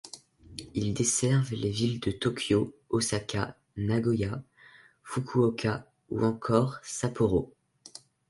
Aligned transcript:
Ils 0.73 0.95
desservent 0.95 1.53
les 1.53 1.69
villes 1.69 1.99
de 1.99 2.09
Tokyo, 2.09 2.75
Ōsaka, 2.89 3.53
Nagoya, 3.77 4.41
Fukuoka 5.03 5.87
ou 6.09 6.25
encore 6.25 6.79
Sapporo. 6.81 7.53